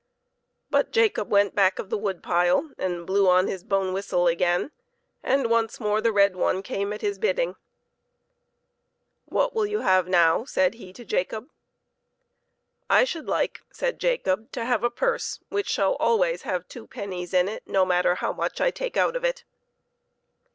But 0.71 0.89
Jacob 0.91 1.29
went 1.29 1.53
back 1.53 1.77
of 1.77 1.91
the 1.91 1.97
wood 1.99 2.23
pile 2.23 2.71
and 2.79 3.05
blew 3.05 3.29
on 3.29 3.45
his 3.45 3.63
bone 3.63 3.93
whistle 3.93 4.25
again, 4.25 4.71
and 5.21 5.47
once 5.47 5.79
more 5.79 6.01
the 6.01 6.11
red 6.11 6.35
one 6.35 6.63
came 6.63 6.91
at 6.91 7.01
his 7.01 7.19
bidding. 7.19 7.55
"What 9.25 9.53
will 9.53 9.67
you 9.67 9.81
have 9.81 10.07
now?" 10.07 10.43
said 10.43 10.73
he 10.73 10.91
to 10.91 11.05
Jacob." 11.05 11.51
I 12.99 13.03
should 13.03 13.27
like," 13.27 13.61
said 13.69 13.99
Jacob," 13.99 14.51
to 14.53 14.65
have 14.65 14.83
a 14.83 14.89
purse 14.89 15.39
which 15.49 15.69
shall 15.69 15.93
always 15.97 16.41
have 16.41 16.67
two 16.67 16.87
pennies 16.87 17.31
in 17.31 17.47
it, 17.47 17.61
no 17.67 17.85
matter 17.85 18.15
how 18.15 18.33
much 18.33 18.59
I 18.59 18.71
take 18.71 18.97
out 18.97 19.15
of 19.15 19.23
it." 19.23 19.43